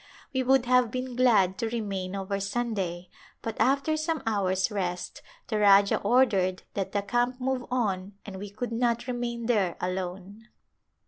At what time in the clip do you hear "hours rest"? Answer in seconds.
4.25-5.21